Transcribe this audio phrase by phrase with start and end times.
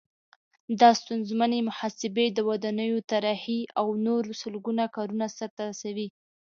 [0.81, 6.07] دا ستونزمنې محاسبې، د ودانیو طراحي او نور سلګونه کارونه سرته رسوي.